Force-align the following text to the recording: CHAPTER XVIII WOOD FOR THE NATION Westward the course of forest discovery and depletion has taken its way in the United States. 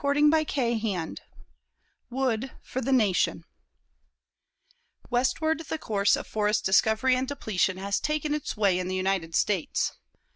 CHAPTER 0.03 0.79
XVIII 0.79 1.17
WOOD 2.09 2.51
FOR 2.63 2.81
THE 2.81 2.91
NATION 2.91 3.45
Westward 5.11 5.65
the 5.69 5.77
course 5.77 6.15
of 6.15 6.25
forest 6.25 6.65
discovery 6.65 7.15
and 7.15 7.27
depletion 7.27 7.77
has 7.77 7.99
taken 7.99 8.33
its 8.33 8.57
way 8.57 8.79
in 8.79 8.87
the 8.87 8.95
United 8.95 9.35
States. 9.35 9.91